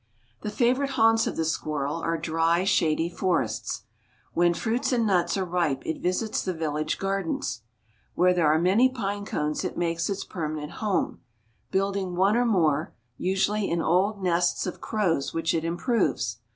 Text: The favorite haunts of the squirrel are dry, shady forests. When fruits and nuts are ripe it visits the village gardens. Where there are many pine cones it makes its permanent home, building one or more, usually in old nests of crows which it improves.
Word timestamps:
The 0.41 0.49
favorite 0.49 0.89
haunts 0.97 1.27
of 1.27 1.35
the 1.35 1.45
squirrel 1.45 1.97
are 1.97 2.17
dry, 2.17 2.63
shady 2.63 3.07
forests. 3.07 3.83
When 4.33 4.55
fruits 4.55 4.91
and 4.91 5.05
nuts 5.05 5.37
are 5.37 5.45
ripe 5.45 5.85
it 5.85 6.01
visits 6.01 6.41
the 6.43 6.55
village 6.55 6.97
gardens. 6.97 7.61
Where 8.15 8.33
there 8.33 8.47
are 8.47 8.57
many 8.57 8.89
pine 8.89 9.25
cones 9.25 9.63
it 9.63 9.77
makes 9.77 10.09
its 10.09 10.23
permanent 10.23 10.71
home, 10.81 11.21
building 11.69 12.15
one 12.15 12.35
or 12.35 12.45
more, 12.45 12.95
usually 13.17 13.69
in 13.69 13.79
old 13.79 14.23
nests 14.23 14.65
of 14.65 14.81
crows 14.81 15.35
which 15.35 15.53
it 15.53 15.63
improves. 15.63 16.39